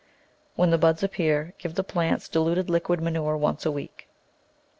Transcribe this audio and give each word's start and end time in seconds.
When 0.55 0.71
the 0.71 0.79
buds 0.79 1.03
appear 1.03 1.53
give 1.59 1.75
the 1.75 1.83
plants 1.83 2.27
diluted 2.27 2.71
liquid 2.71 3.01
manure 3.03 3.37
once 3.37 3.67
a 3.67 3.71
week. 3.71 4.07